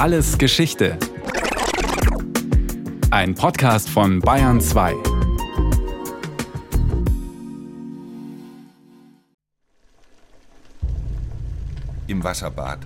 Alles 0.00 0.38
Geschichte. 0.38 0.96
Ein 3.10 3.34
Podcast 3.34 3.90
von 3.90 4.20
Bayern 4.20 4.58
2. 4.58 4.94
Im 12.06 12.24
Wasserbad. 12.24 12.78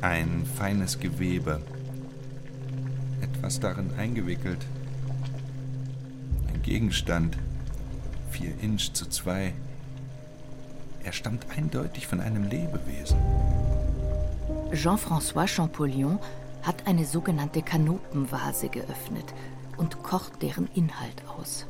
Ein 0.00 0.44
feines 0.58 0.98
Gewebe. 0.98 1.62
Etwas 3.20 3.60
darin 3.60 3.92
eingewickelt. 3.96 4.66
Ein 6.52 6.60
Gegenstand. 6.62 7.38
Vier 8.32 8.50
Inch 8.60 8.92
zu 8.94 9.08
zwei. 9.08 9.52
Er 11.04 11.12
stammt 11.12 11.46
eindeutig 11.56 12.08
von 12.08 12.20
einem 12.20 12.50
Lebewesen. 12.50 13.16
Jean-François 14.74 15.46
Champollion 15.46 16.18
hat 16.62 16.86
eine 16.86 17.04
sogenannte 17.04 17.62
Kanopenvase 17.62 18.68
geöffnet 18.68 19.34
und 19.76 20.02
kocht 20.02 20.42
deren 20.42 20.68
Inhalt 20.74 21.22
aus. 21.38 21.66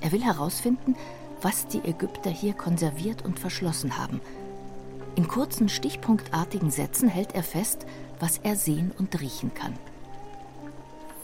Er 0.00 0.12
will 0.12 0.22
herausfinden, 0.22 0.96
was 1.42 1.66
die 1.66 1.84
Ägypter 1.84 2.30
hier 2.30 2.54
konserviert 2.54 3.24
und 3.24 3.38
verschlossen 3.38 3.96
haben. 3.98 4.20
In 5.14 5.28
kurzen, 5.28 5.68
stichpunktartigen 5.68 6.70
Sätzen 6.70 7.08
hält 7.08 7.34
er 7.34 7.42
fest, 7.42 7.86
was 8.20 8.38
er 8.38 8.56
sehen 8.56 8.92
und 8.98 9.20
riechen 9.20 9.52
kann. 9.54 9.74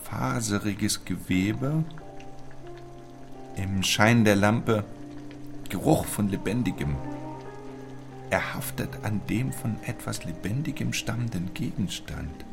Faseriges 0.02 1.04
Gewebe, 1.04 1.84
im 3.56 3.82
Schein 3.82 4.24
der 4.24 4.36
Lampe 4.36 4.84
Geruch 5.68 6.04
von 6.04 6.28
Lebendigem. 6.28 6.96
Er 8.34 8.52
haftet 8.52 8.88
an 9.04 9.20
dem 9.28 9.52
von 9.52 9.76
etwas 9.86 10.24
Lebendigem 10.24 10.92
stammenden 10.92 11.54
Gegenstand 11.54 12.44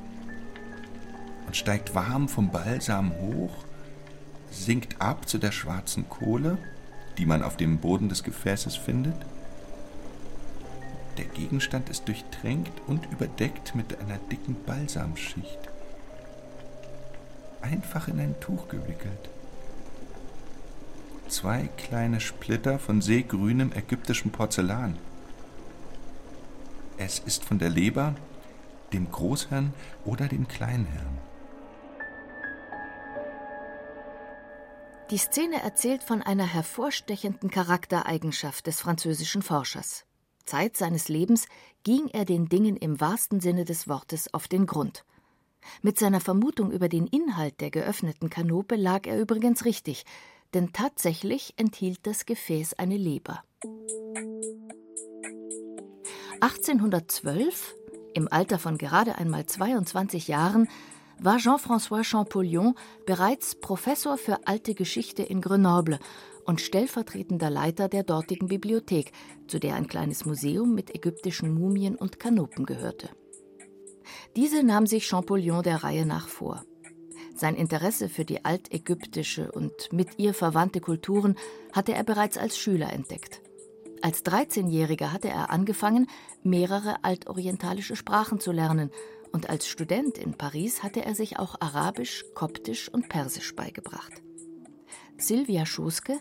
und 1.48 1.58
steigt 1.58 1.95
warm 1.95 2.30
vom 2.30 2.52
Balsam 2.52 3.11
hoch, 3.14 3.66
sinkt 4.52 5.02
ab 5.02 5.28
zu 5.28 5.39
der 5.39 5.52
schwarzen 5.52 6.08
Kohle, 6.08 6.59
die 7.17 7.25
man 7.25 7.42
auf 7.42 7.58
dem 7.58 7.80
Boden 7.80 8.09
des 8.09 8.22
Gefäßes 8.22 8.75
findet. 8.75 9.16
Der 11.17 11.25
Gegenstand 11.25 11.89
ist 11.89 12.08
durchtränkt 12.08 12.80
und 12.86 13.11
überdeckt 13.11 13.73
mit 13.73 14.00
einer 14.02 14.20
dicken 14.31 14.58
Balsamschicht, 14.67 15.67
einfach 17.64 18.08
in 18.08 18.20
ein 18.20 18.39
Tuch 18.39 18.67
gewickelt. 18.67 19.30
Zwei 21.27 21.70
kleine 21.75 22.20
Splitter 22.20 22.77
von 22.77 23.02
seegrünem 23.02 23.72
ägyptischem 23.73 24.30
Porzellan. 24.30 25.00
Es 27.03 27.17
ist 27.17 27.44
von 27.44 27.57
der 27.57 27.71
Leber, 27.71 28.13
dem 28.94 29.09
Großhirn 29.09 29.73
oder 30.05 30.27
dem 30.27 30.47
Kleinhirn. 30.47 31.17
Die 35.09 35.17
Szene 35.17 35.63
erzählt 35.63 36.03
von 36.03 36.21
einer 36.21 36.45
hervorstechenden 36.45 37.49
Charaktereigenschaft 37.49 38.67
des 38.67 38.81
französischen 38.81 39.41
Forschers. 39.41 40.05
Zeit 40.45 40.77
seines 40.77 41.09
Lebens 41.09 41.47
ging 41.83 42.08
er 42.09 42.23
den 42.23 42.49
Dingen 42.49 42.77
im 42.77 43.02
wahrsten 43.02 43.39
Sinne 43.39 43.65
des 43.65 43.88
Wortes 43.88 44.31
auf 44.36 44.47
den 44.47 44.67
Grund. 44.67 45.03
Mit 45.81 45.97
seiner 45.97 46.21
Vermutung 46.21 46.71
über 46.71 46.88
den 46.88 47.08
Inhalt 47.08 47.61
der 47.61 47.71
geöffneten 47.71 48.30
Kanope 48.30 48.75
lag 48.75 49.08
er 49.08 49.19
übrigens 49.19 49.65
richtig, 49.65 50.05
denn 50.53 50.71
tatsächlich 50.71 51.55
enthielt 51.58 52.05
das 52.05 52.27
Gefäß 52.27 52.75
eine 52.75 52.97
Leber. 52.97 53.43
1812, 56.42 57.75
im 58.16 58.28
Alter 58.31 58.58
von 58.58 58.80
gerade 58.80 59.16
einmal 59.16 59.45
22 59.45 60.28
Jahren, 60.28 60.67
war 61.20 61.38
Jean-François 61.38 62.03
Champollion 62.03 62.73
bereits 63.06 63.53
Professor 63.53 64.17
für 64.17 64.48
alte 64.48 64.73
Geschichte 64.73 65.22
in 65.22 65.39
Grenoble 65.39 66.00
und 66.45 66.60
stellvertretender 66.60 67.52
Leiter 67.52 67.89
der 67.89 68.02
dortigen 68.02 68.48
Bibliothek, 68.48 69.11
zu 69.48 69.60
der 69.60 69.76
ein 69.76 69.86
kleines 69.86 70.26
Museum 70.26 70.73
mit 70.73 70.95
ägyptischen 70.95 71.54
Mumien 71.54 71.95
und 71.95 72.20
Kanopen 72.20 72.65
gehörte. 72.65 73.10
Diese 74.36 74.64
nahm 74.64 74.88
sich 74.88 75.05
Champollion 75.05 75.61
der 75.61 75.83
Reihe 75.83 76.08
nach 76.08 76.27
vor. 76.27 76.65
Sein 77.36 77.54
Interesse 77.54 78.10
für 78.10 78.26
die 78.26 78.44
altägyptische 78.45 79.52
und 79.52 79.94
mit 79.94 80.17
ihr 80.17 80.33
verwandte 80.33 80.82
Kulturen 80.82 81.36
hatte 81.71 81.94
er 81.94 82.04
bereits 82.04 82.39
als 82.39 82.58
Schüler 82.58 82.92
entdeckt. 82.92 83.42
Als 84.02 84.26
13-Jähriger 84.26 85.12
hatte 85.12 85.30
er 85.30 85.52
angefangen, 85.52 86.08
mehrere 86.44 87.04
altorientalische 87.04 87.95
Sprachen 87.95 88.39
zu 88.39 88.52
lernen, 88.52 88.89
und 89.32 89.50
als 89.50 89.67
Student 89.67 90.17
in 90.17 90.34
Paris 90.34 90.84
hatte 90.84 91.06
er 91.06 91.16
sich 91.16 91.39
auch 91.39 91.56
Arabisch, 91.62 92.26
Koptisch 92.34 92.89
und 92.89 93.08
Persisch 93.08 93.56
beigebracht. 93.56 94.12
Silvia 95.17 95.66
Schoske, 95.66 96.20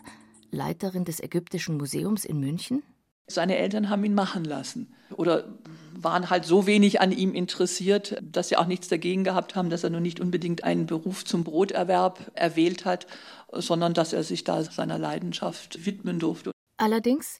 Leiterin 0.51 1.05
des 1.05 1.19
Ägyptischen 1.19 1.77
Museums 1.77 2.23
in 2.23 2.39
München. 2.39 2.83
Seine 3.27 3.57
Eltern 3.57 3.89
haben 3.89 4.03
ihn 4.03 4.13
machen 4.13 4.45
lassen 4.45 4.93
oder 5.15 5.55
waren 5.93 6.29
halt 6.29 6.45
so 6.45 6.67
wenig 6.67 7.01
an 7.01 7.11
ihm 7.11 7.33
interessiert, 7.33 8.17
dass 8.21 8.49
sie 8.49 8.57
auch 8.57 8.67
nichts 8.67 8.87
dagegen 8.89 9.23
gehabt 9.23 9.55
haben, 9.55 9.69
dass 9.69 9.83
er 9.83 9.89
nun 9.89 10.03
nicht 10.03 10.19
unbedingt 10.19 10.63
einen 10.63 10.85
Beruf 10.85 11.25
zum 11.25 11.43
Broterwerb 11.43 12.31
erwählt 12.33 12.85
hat, 12.85 13.07
sondern 13.51 13.93
dass 13.93 14.13
er 14.13 14.23
sich 14.23 14.43
da 14.43 14.63
seiner 14.63 14.99
Leidenschaft 14.99 15.85
widmen 15.85 16.19
durfte. 16.19 16.51
Allerdings 16.77 17.39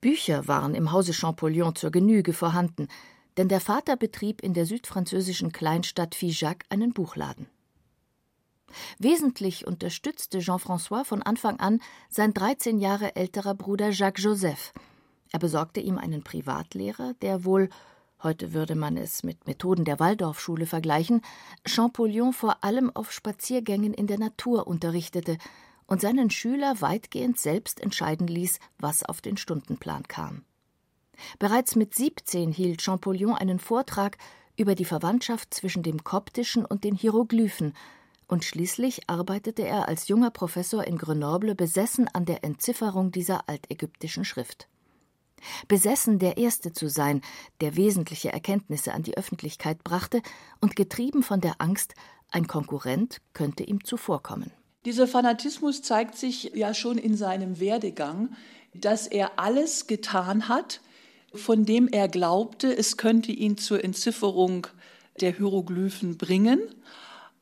Bücher 0.00 0.46
waren 0.46 0.76
im 0.76 0.92
Hause 0.92 1.12
Champollion 1.12 1.74
zur 1.74 1.90
Genüge 1.90 2.32
vorhanden, 2.32 2.86
denn 3.36 3.48
der 3.48 3.60
Vater 3.60 3.96
betrieb 3.96 4.42
in 4.42 4.54
der 4.54 4.64
südfranzösischen 4.64 5.50
Kleinstadt 5.50 6.14
Figeac 6.14 6.64
einen 6.68 6.92
Buchladen. 6.92 7.46
Wesentlich 8.98 9.66
unterstützte 9.66 10.38
Jean-François 10.38 11.04
von 11.04 11.22
Anfang 11.22 11.58
an 11.58 11.80
sein 12.08 12.32
13 12.32 12.78
Jahre 12.78 13.16
älterer 13.16 13.54
Bruder 13.54 13.90
Jacques 13.90 14.22
Joseph. 14.22 14.72
Er 15.32 15.40
besorgte 15.40 15.80
ihm 15.80 15.98
einen 15.98 16.22
Privatlehrer, 16.22 17.14
der 17.22 17.44
wohl, 17.44 17.68
heute 18.22 18.52
würde 18.52 18.76
man 18.76 18.96
es 18.96 19.24
mit 19.24 19.46
Methoden 19.46 19.84
der 19.84 19.98
Waldorfschule 19.98 20.66
vergleichen, 20.66 21.22
Champollion 21.66 22.32
vor 22.32 22.62
allem 22.62 22.94
auf 22.94 23.10
Spaziergängen 23.10 23.94
in 23.94 24.06
der 24.06 24.18
Natur 24.18 24.66
unterrichtete 24.66 25.38
und 25.88 26.00
seinen 26.00 26.30
Schüler 26.30 26.80
weitgehend 26.80 27.38
selbst 27.38 27.80
entscheiden 27.80 28.28
ließ, 28.28 28.60
was 28.78 29.02
auf 29.02 29.20
den 29.20 29.36
Stundenplan 29.36 30.04
kam. 30.06 30.44
Bereits 31.40 31.74
mit 31.74 31.94
17 31.96 32.52
hielt 32.52 32.80
Champollion 32.80 33.34
einen 33.34 33.58
Vortrag 33.58 34.18
über 34.56 34.76
die 34.76 34.84
Verwandtschaft 34.84 35.52
zwischen 35.52 35.82
dem 35.82 36.04
Koptischen 36.04 36.64
und 36.64 36.84
den 36.84 36.94
Hieroglyphen, 36.94 37.74
und 38.30 38.44
schließlich 38.44 39.08
arbeitete 39.08 39.62
er 39.66 39.88
als 39.88 40.08
junger 40.08 40.30
Professor 40.30 40.84
in 40.84 40.98
Grenoble 40.98 41.54
besessen 41.54 42.08
an 42.12 42.26
der 42.26 42.44
Entzifferung 42.44 43.10
dieser 43.10 43.48
altägyptischen 43.48 44.26
Schrift. 44.26 44.68
Besessen, 45.66 46.18
der 46.18 46.36
Erste 46.36 46.72
zu 46.72 46.88
sein, 46.88 47.22
der 47.62 47.76
wesentliche 47.76 48.30
Erkenntnisse 48.30 48.92
an 48.92 49.02
die 49.02 49.16
Öffentlichkeit 49.16 49.82
brachte 49.82 50.20
und 50.60 50.76
getrieben 50.76 51.22
von 51.22 51.40
der 51.40 51.54
Angst, 51.58 51.94
ein 52.30 52.46
Konkurrent 52.46 53.22
könnte 53.32 53.64
ihm 53.64 53.82
zuvorkommen. 53.82 54.52
Dieser 54.88 55.06
Fanatismus 55.06 55.82
zeigt 55.82 56.16
sich 56.16 56.52
ja 56.54 56.72
schon 56.72 56.96
in 56.96 57.14
seinem 57.14 57.60
Werdegang, 57.60 58.30
dass 58.72 59.06
er 59.06 59.38
alles 59.38 59.86
getan 59.86 60.48
hat, 60.48 60.80
von 61.34 61.66
dem 61.66 61.88
er 61.88 62.08
glaubte, 62.08 62.74
es 62.74 62.96
könnte 62.96 63.30
ihn 63.30 63.58
zur 63.58 63.84
Entzifferung 63.84 64.66
der 65.20 65.36
Hieroglyphen 65.36 66.16
bringen, 66.16 66.60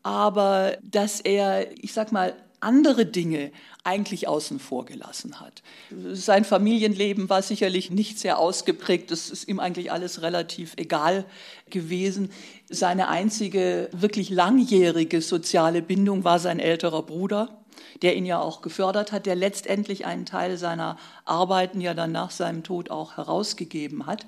aber 0.02 0.76
dass 0.82 1.20
er, 1.20 1.72
ich 1.80 1.92
sag 1.92 2.10
mal, 2.10 2.34
andere 2.66 3.06
Dinge 3.06 3.52
eigentlich 3.84 4.26
außen 4.26 4.58
vor 4.58 4.84
gelassen 4.84 5.40
hat. 5.40 5.62
Sein 6.12 6.44
Familienleben 6.44 7.30
war 7.30 7.40
sicherlich 7.40 7.90
nicht 7.90 8.18
sehr 8.18 8.38
ausgeprägt, 8.38 9.12
das 9.12 9.30
ist 9.30 9.48
ihm 9.48 9.60
eigentlich 9.60 9.92
alles 9.92 10.22
relativ 10.22 10.74
egal 10.76 11.24
gewesen. 11.70 12.30
Seine 12.68 13.08
einzige 13.08 13.88
wirklich 13.92 14.28
langjährige 14.28 15.22
soziale 15.22 15.80
Bindung 15.80 16.24
war 16.24 16.40
sein 16.40 16.58
älterer 16.58 17.02
Bruder, 17.02 17.64
der 18.02 18.16
ihn 18.16 18.26
ja 18.26 18.40
auch 18.40 18.60
gefördert 18.60 19.12
hat, 19.12 19.26
der 19.26 19.36
letztendlich 19.36 20.04
einen 20.04 20.26
Teil 20.26 20.58
seiner 20.58 20.98
Arbeiten 21.24 21.80
ja 21.80 21.94
dann 21.94 22.10
nach 22.10 22.32
seinem 22.32 22.64
Tod 22.64 22.90
auch 22.90 23.16
herausgegeben 23.16 24.06
hat. 24.06 24.26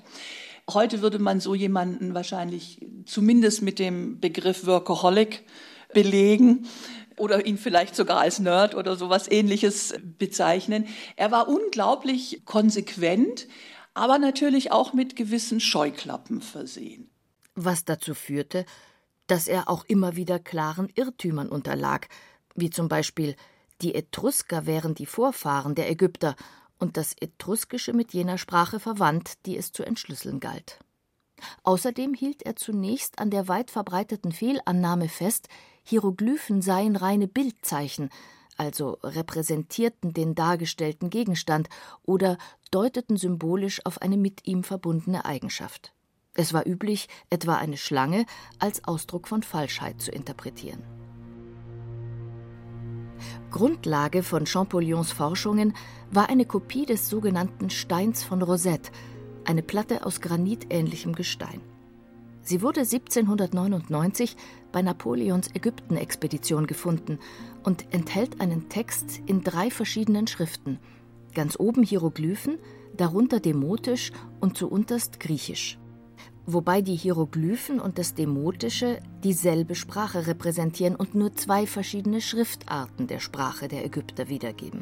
Heute 0.73 1.01
würde 1.01 1.19
man 1.19 1.41
so 1.41 1.55
jemanden 1.55 2.13
wahrscheinlich 2.13 2.79
zumindest 3.05 3.61
mit 3.61 3.79
dem 3.79 4.19
Begriff 4.19 4.65
Workaholic 4.65 5.43
belegen 5.93 6.67
oder 7.19 7.45
ihn 7.45 7.57
vielleicht 7.57 7.95
sogar 7.95 8.19
als 8.19 8.39
Nerd 8.39 8.75
oder 8.75 8.95
sowas 8.95 9.29
ähnliches 9.29 9.93
bezeichnen. 10.17 10.87
Er 11.15 11.31
war 11.31 11.47
unglaublich 11.47 12.43
konsequent, 12.45 13.47
aber 13.93 14.19
natürlich 14.19 14.71
auch 14.71 14.93
mit 14.93 15.15
gewissen 15.15 15.59
Scheuklappen 15.59 16.41
versehen. 16.41 17.09
Was 17.55 17.85
dazu 17.85 18.13
führte, 18.13 18.65
dass 19.27 19.47
er 19.47 19.69
auch 19.69 19.85
immer 19.85 20.15
wieder 20.15 20.39
klaren 20.39 20.89
Irrtümern 20.95 21.49
unterlag, 21.49 22.07
wie 22.55 22.69
zum 22.69 22.87
Beispiel 22.87 23.35
die 23.81 23.95
Etrusker 23.95 24.65
wären 24.65 24.95
die 24.95 25.05
Vorfahren 25.05 25.75
der 25.75 25.89
Ägypter 25.89 26.35
und 26.79 26.97
das 26.97 27.13
Etruskische 27.19 27.93
mit 27.93 28.13
jener 28.13 28.37
Sprache 28.37 28.79
verwandt, 28.79 29.45
die 29.45 29.57
es 29.57 29.71
zu 29.71 29.83
entschlüsseln 29.83 30.39
galt. 30.39 30.79
Außerdem 31.63 32.13
hielt 32.13 32.43
er 32.43 32.55
zunächst 32.55 33.19
an 33.19 33.29
der 33.29 33.47
weit 33.47 33.71
verbreiteten 33.71 34.31
Fehlannahme 34.31 35.07
fest, 35.07 35.47
Hieroglyphen 35.89 36.61
seien 36.61 36.95
reine 36.95 37.27
Bildzeichen, 37.27 38.11
also 38.57 38.99
repräsentierten 39.01 40.13
den 40.13 40.35
dargestellten 40.35 41.09
Gegenstand 41.09 41.67
oder 42.03 42.37
deuteten 42.69 43.17
symbolisch 43.17 43.83
auf 43.87 43.99
eine 44.03 44.15
mit 44.15 44.45
ihm 44.45 44.63
verbundene 44.63 45.25
Eigenschaft. 45.25 45.91
Es 46.35 46.53
war 46.53 46.67
üblich, 46.67 47.09
etwa 47.31 47.55
eine 47.55 47.75
Schlange 47.75 48.27
als 48.59 48.83
Ausdruck 48.83 49.27
von 49.27 49.41
Falschheit 49.41 49.99
zu 49.99 50.11
interpretieren. 50.11 50.83
Grundlage 53.49 54.21
von 54.21 54.45
Champollion's 54.45 55.11
Forschungen 55.11 55.73
war 56.11 56.29
eine 56.29 56.45
Kopie 56.45 56.85
des 56.85 57.09
sogenannten 57.09 57.71
Steins 57.71 58.23
von 58.23 58.43
Rosette, 58.43 58.91
eine 59.43 59.63
Platte 59.63 60.05
aus 60.05 60.21
granitähnlichem 60.21 61.15
Gestein. 61.15 61.61
Sie 62.49 62.63
wurde 62.63 62.79
1799 62.79 64.35
bei 64.71 64.81
Napoleons 64.81 65.49
Ägypten-Expedition 65.53 66.65
gefunden 66.65 67.19
und 67.61 67.93
enthält 67.93 68.41
einen 68.41 68.69
Text 68.69 69.21
in 69.27 69.43
drei 69.43 69.69
verschiedenen 69.69 70.25
Schriften, 70.25 70.79
ganz 71.35 71.59
oben 71.59 71.83
Hieroglyphen, 71.83 72.57
darunter 72.97 73.39
Demotisch 73.39 74.11
und 74.39 74.57
zuunterst 74.57 75.19
Griechisch. 75.19 75.77
Wobei 76.47 76.81
die 76.81 76.95
Hieroglyphen 76.95 77.79
und 77.79 77.99
das 77.99 78.15
Demotische 78.15 78.99
dieselbe 79.23 79.75
Sprache 79.75 80.25
repräsentieren 80.25 80.95
und 80.95 81.13
nur 81.13 81.35
zwei 81.35 81.67
verschiedene 81.67 82.19
Schriftarten 82.19 83.05
der 83.05 83.19
Sprache 83.19 83.67
der 83.67 83.85
Ägypter 83.85 84.27
wiedergeben. 84.27 84.81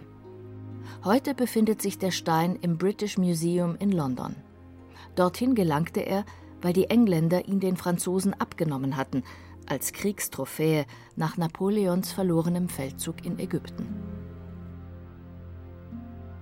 Heute 1.04 1.34
befindet 1.34 1.82
sich 1.82 1.98
der 1.98 2.12
Stein 2.12 2.58
im 2.62 2.78
British 2.78 3.18
Museum 3.18 3.76
in 3.78 3.92
London. 3.92 4.38
Dorthin 5.16 5.54
gelangte 5.54 6.00
er, 6.00 6.24
weil 6.62 6.74
die 6.74 6.90
Engländer 6.90 7.48
ihn 7.48 7.60
den 7.60 7.78
Franzosen 7.78 8.34
abgenommen 8.34 8.98
hatten, 8.98 9.24
als 9.66 9.94
Kriegstrophäe 9.94 10.86
nach 11.16 11.38
Napoleons 11.38 12.12
verlorenem 12.12 12.70
Feldzug 12.70 13.26
in 13.26 13.38
Ägypten. 13.40 13.88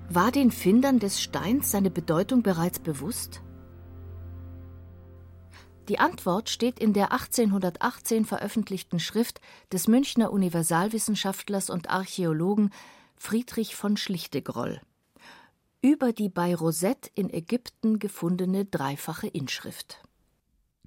War 0.10 0.32
den 0.32 0.52
Findern 0.52 1.00
des 1.00 1.20
Steins 1.20 1.72
seine 1.72 1.90
Bedeutung 1.90 2.44
bereits 2.44 2.80
bewusst? 2.80 3.42
Die 5.90 6.00
Antwort 6.00 6.50
steht 6.50 6.80
in 6.80 6.94
der 6.94 7.12
1818 7.12 8.26
veröffentlichten 8.26 9.00
Schrift 9.00 9.42
des 9.72 9.88
Münchner 9.88 10.32
Universalwissenschaftlers 10.32 11.70
und 11.70 11.90
Archäologen 11.90 12.72
Friedrich 13.16 13.76
von 13.76 13.98
Schlichtegroll 13.98 14.82
über 15.86 16.14
die 16.14 16.30
bei 16.30 16.56
Rosette 16.56 17.12
in 17.14 17.32
Ägypten 17.32 18.00
gefundene 18.00 18.66
dreifache 18.66 19.28
Inschrift. 19.28 20.02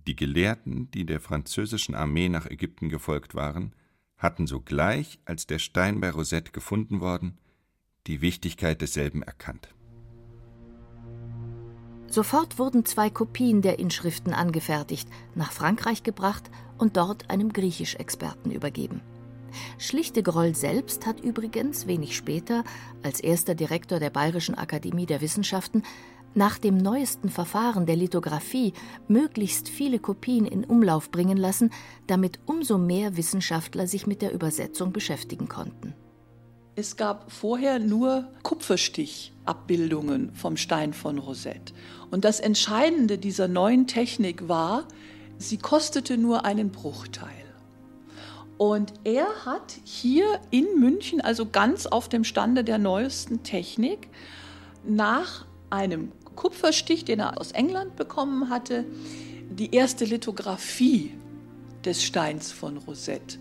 Die 0.09 0.17
Gelehrten, 0.17 0.91
die 0.91 1.07
der 1.07 1.21
französischen 1.21 1.95
Armee 1.95 2.29
nach 2.29 2.47
Ägypten 2.47 2.89
gefolgt 2.89 3.37
waren, 3.37 3.77
hatten 4.17 4.49
sogleich, 4.49 5.21
als 5.25 5.47
der 5.47 5.61
Stein 5.61 6.01
bei 6.01 6.11
Rosette 6.11 6.51
gefunden 6.51 7.01
worden, 7.01 7.39
die 8.09 8.23
Wichtigkeit 8.23 8.81
desselben 8.81 9.23
erkannt. 9.23 9.69
Sofort 12.09 12.59
wurden 12.59 12.85
zwei 12.85 13.09
Kopien 13.09 13.63
der 13.63 13.79
Inschriften 13.79 14.33
angefertigt, 14.33 15.09
nach 15.37 15.53
Frankreich 15.53 16.03
gebracht 16.03 16.51
und 16.77 16.97
dort 16.97 17.31
einem 17.31 17.53
Griechisch-Experten 17.53 18.51
übergeben. 18.51 19.01
Schlichtegroll 19.79 20.55
selbst 20.55 21.07
hat 21.07 21.21
übrigens 21.21 21.87
wenig 21.87 22.17
später, 22.17 22.65
als 23.03 23.21
erster 23.21 23.55
Direktor 23.55 23.99
der 23.99 24.11
Bayerischen 24.11 24.55
Akademie 24.57 25.07
der 25.07 25.21
Wissenschaften, 25.21 25.83
nach 26.35 26.59
dem 26.59 26.77
neuesten 26.77 27.31
Verfahren 27.31 27.87
der 27.87 27.97
Lithografie 27.97 28.73
möglichst 29.09 29.69
viele 29.69 29.99
Kopien 29.99 30.45
in 30.45 30.65
Umlauf 30.65 31.11
bringen 31.11 31.37
lassen, 31.37 31.71
damit 32.07 32.39
umso 32.47 32.79
mehr 32.79 33.17
Wissenschaftler 33.17 33.87
sich 33.87 34.07
mit 34.07 34.23
der 34.23 34.33
Übersetzung 34.33 34.93
beschäftigen 34.93 35.49
konnten. 35.49 35.95
Es 36.77 36.97
gab 36.97 37.33
vorher 37.33 37.81
nur 37.81 38.29
Kupferstichabbildungen 38.45 40.33
vom 40.33 40.57
Stein 40.57 40.93
von 40.93 41.19
Rosette. 41.19 41.73
Und 42.13 42.25
das 42.25 42.39
Entscheidende 42.39 43.19
dieser 43.19 43.49
neuen 43.49 43.89
Technik 43.89 44.49
war, 44.49 44.87
sie 45.39 45.59
kostete 45.59 46.17
nur 46.17 46.45
einen 46.45 46.71
Bruchteil. 46.71 47.38
Und 48.59 48.93
er 49.05 49.47
hat 49.47 49.79
hier 49.85 50.41
in 50.51 50.81
München, 50.81 51.21
also 51.21 51.47
ganz 51.47 51.87
auf 51.87 52.09
dem 52.09 52.25
Stande 52.25 52.65
der 52.65 52.79
neuesten 52.79 53.45
Technik, 53.45 54.09
nach 54.85 55.47
einem 55.71 56.13
Kupferstich, 56.35 57.05
den 57.05 57.21
er 57.21 57.41
aus 57.41 57.53
England 57.53 57.97
bekommen 57.97 58.51
hatte, 58.51 58.85
die 59.51 59.75
erste 59.75 60.05
Lithografie 60.05 61.15
des 61.85 62.03
Steins 62.03 62.53
von 62.53 62.79
Rosette 62.79 63.39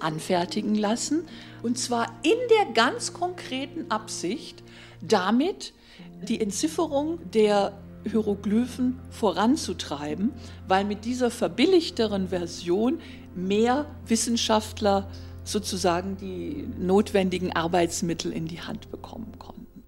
anfertigen 0.00 0.74
lassen. 0.74 1.24
Und 1.62 1.78
zwar 1.78 2.06
in 2.22 2.38
der 2.50 2.72
ganz 2.72 3.12
konkreten 3.12 3.90
Absicht, 3.90 4.62
damit 5.02 5.74
die 6.22 6.40
Entzifferung 6.40 7.18
der 7.30 7.72
Hieroglyphen 8.08 8.98
voranzutreiben, 9.10 10.32
weil 10.66 10.84
mit 10.84 11.04
dieser 11.04 11.30
verbilligteren 11.30 12.28
Version 12.28 13.00
mehr 13.34 13.86
Wissenschaftler 14.06 15.08
sozusagen 15.44 16.16
die 16.16 16.68
notwendigen 16.78 17.54
Arbeitsmittel 17.54 18.32
in 18.32 18.46
die 18.46 18.60
Hand 18.60 18.90
bekommen 18.90 19.38
konnten. 19.38 19.82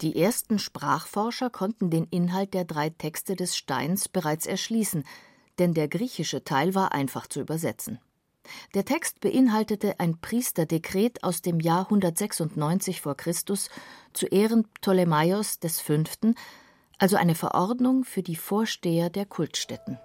Die 0.00 0.16
ersten 0.16 0.58
Sprachforscher 0.58 1.50
konnten 1.50 1.90
den 1.90 2.06
Inhalt 2.06 2.54
der 2.54 2.64
drei 2.64 2.90
Texte 2.90 3.36
des 3.36 3.56
Steins 3.56 4.08
bereits 4.08 4.46
erschließen, 4.46 5.04
denn 5.58 5.74
der 5.74 5.86
griechische 5.86 6.42
Teil 6.42 6.74
war 6.74 6.92
einfach 6.92 7.26
zu 7.26 7.40
übersetzen. 7.40 8.00
Der 8.74 8.84
Text 8.84 9.20
beinhaltete 9.20 10.00
ein 10.00 10.20
Priesterdekret 10.20 11.22
aus 11.22 11.42
dem 11.42 11.60
Jahr 11.60 11.84
196 11.84 13.00
v. 13.00 13.14
Chr. 13.14 13.32
zu 14.12 14.26
Ehren 14.26 14.66
Ptolemaios 14.74 15.58
V., 15.62 16.02
also 17.02 17.16
eine 17.16 17.34
Verordnung 17.34 18.04
für 18.04 18.22
die 18.22 18.36
Vorsteher 18.36 19.10
der 19.10 19.26
Kultstätten. 19.26 19.98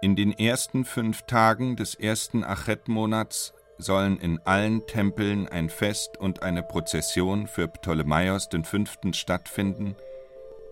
In 0.00 0.16
den 0.16 0.32
ersten 0.32 0.86
fünf 0.86 1.24
Tagen 1.24 1.76
des 1.76 1.94
ersten 1.94 2.42
Achet-Monats 2.42 3.52
sollen 3.76 4.18
in 4.18 4.40
allen 4.46 4.86
Tempeln 4.86 5.46
ein 5.46 5.68
Fest 5.68 6.16
und 6.16 6.42
eine 6.42 6.62
Prozession 6.62 7.48
für 7.48 7.68
Ptolemaios 7.68 8.48
V. 8.62 9.12
stattfinden, 9.12 9.94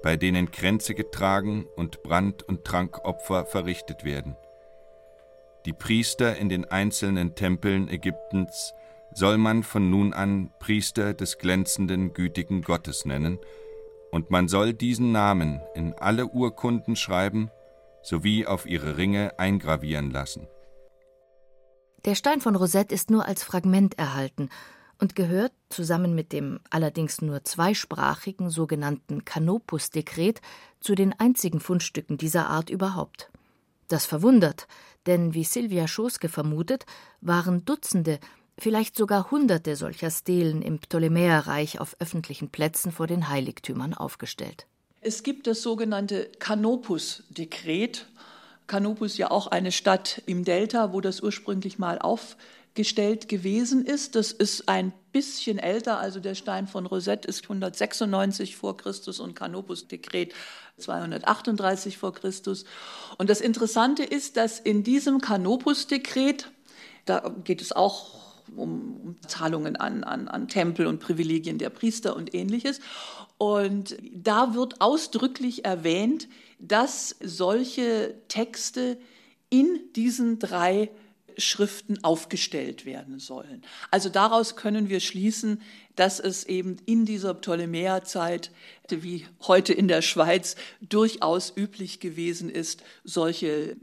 bei 0.02 0.16
denen 0.16 0.50
Kränze 0.50 0.94
getragen 0.94 1.66
und 1.76 2.02
Brand- 2.02 2.42
und 2.42 2.64
Trankopfer 2.64 3.44
verrichtet 3.44 4.02
werden. 4.02 4.34
Die 5.66 5.74
Priester 5.74 6.38
in 6.38 6.48
den 6.48 6.64
einzelnen 6.64 7.34
Tempeln 7.34 7.90
Ägyptens 7.90 8.72
soll 9.12 9.36
man 9.36 9.62
von 9.62 9.90
nun 9.90 10.14
an 10.14 10.50
Priester 10.58 11.12
des 11.12 11.36
glänzenden, 11.36 12.14
gütigen 12.14 12.62
Gottes 12.62 13.04
nennen, 13.04 13.38
und 14.10 14.30
man 14.30 14.48
soll 14.48 14.72
diesen 14.72 15.12
Namen 15.12 15.60
in 15.74 15.94
alle 15.94 16.26
Urkunden 16.26 16.96
schreiben 16.96 17.50
sowie 18.02 18.46
auf 18.46 18.66
ihre 18.66 18.96
Ringe 18.96 19.38
eingravieren 19.38 20.10
lassen. 20.10 20.46
Der 22.04 22.14
Stein 22.14 22.40
von 22.40 22.56
Rosette 22.56 22.94
ist 22.94 23.10
nur 23.10 23.26
als 23.26 23.42
Fragment 23.42 23.98
erhalten 23.98 24.48
und 25.00 25.14
gehört 25.14 25.52
zusammen 25.68 26.14
mit 26.14 26.32
dem 26.32 26.60
allerdings 26.70 27.20
nur 27.20 27.44
zweisprachigen 27.44 28.50
sogenannten 28.50 29.24
Canopus-Dekret 29.24 30.40
zu 30.80 30.94
den 30.94 31.12
einzigen 31.18 31.60
Fundstücken 31.60 32.16
dieser 32.16 32.48
Art 32.48 32.70
überhaupt. 32.70 33.30
Das 33.88 34.06
verwundert, 34.06 34.68
denn 35.06 35.34
wie 35.34 35.44
Silvia 35.44 35.88
Schoske 35.88 36.28
vermutet, 36.28 36.84
waren 37.20 37.64
Dutzende, 37.64 38.18
vielleicht 38.58 38.96
sogar 38.96 39.30
Hunderte 39.30 39.76
solcher 39.76 40.10
Stelen 40.10 40.62
im 40.62 40.78
Ptolemäerreich 40.78 41.80
auf 41.80 41.96
öffentlichen 41.98 42.50
Plätzen 42.50 42.92
vor 42.92 43.06
den 43.06 43.28
Heiligtümern 43.28 43.94
aufgestellt. 43.94 44.66
Es 45.00 45.22
gibt 45.22 45.46
das 45.46 45.62
sogenannte 45.62 46.30
Canopus-Dekret. 46.38 48.06
Canopus 48.66 49.16
ja 49.16 49.30
auch 49.30 49.46
eine 49.46 49.72
Stadt 49.72 50.22
im 50.26 50.44
Delta, 50.44 50.92
wo 50.92 51.00
das 51.00 51.20
ursprünglich 51.20 51.78
mal 51.78 51.98
aufgestellt 51.98 53.28
gewesen 53.28 53.84
ist. 53.84 54.16
Das 54.16 54.32
ist 54.32 54.68
ein 54.68 54.92
bisschen 55.12 55.58
älter, 55.58 55.98
also 55.98 56.20
der 56.20 56.34
Stein 56.34 56.66
von 56.66 56.84
Rosette 56.84 57.26
ist 57.28 57.44
196 57.44 58.56
vor 58.56 58.76
Christus 58.76 59.20
und 59.20 59.34
Canopus-Dekret 59.34 60.34
238 60.76 61.96
vor 61.96 62.12
Christus. 62.12 62.64
Und 63.16 63.30
das 63.30 63.40
Interessante 63.40 64.02
ist, 64.02 64.36
dass 64.36 64.58
in 64.58 64.82
diesem 64.82 65.20
Canopus-Dekret, 65.20 66.50
da 67.06 67.34
geht 67.44 67.62
es 67.62 67.72
auch 67.72 68.27
um, 68.56 68.96
um 69.02 69.16
Zahlungen 69.26 69.76
an, 69.76 70.04
an, 70.04 70.28
an 70.28 70.48
Tempel 70.48 70.86
und 70.86 71.00
Privilegien 71.00 71.58
der 71.58 71.70
Priester 71.70 72.16
und 72.16 72.34
ähnliches. 72.34 72.80
Und 73.38 73.96
da 74.12 74.54
wird 74.54 74.80
ausdrücklich 74.80 75.64
erwähnt, 75.64 76.28
dass 76.58 77.16
solche 77.20 78.14
Texte 78.28 78.98
in 79.48 79.80
diesen 79.94 80.38
drei 80.38 80.90
Schriften 81.38 82.02
aufgestellt 82.02 82.84
werden 82.84 83.20
sollen. 83.20 83.62
Also 83.92 84.08
daraus 84.08 84.56
können 84.56 84.88
wir 84.88 84.98
schließen, 84.98 85.62
dass 85.94 86.18
es 86.18 86.44
eben 86.44 86.76
in 86.84 87.06
dieser 87.06 87.32
Ptolemäerzeit, 87.34 88.50
wie 88.88 89.24
heute 89.46 89.72
in 89.72 89.86
der 89.86 90.02
Schweiz, 90.02 90.56
durchaus 90.80 91.56
üblich 91.56 92.00
gewesen 92.00 92.50
ist, 92.50 92.82
solche 93.04 93.76